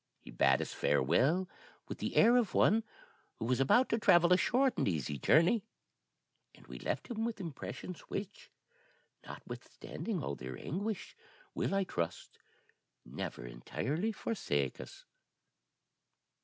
[0.19, 1.47] He bade us farewell
[1.87, 2.83] with the air of one
[3.37, 5.63] who was about to travel a short and easy journey;
[6.55, 8.49] and we left him with impressions which,
[9.23, 11.15] notwithstanding all their anguish,
[11.53, 12.39] will, I trust,
[13.05, 15.05] never entirely forsake us.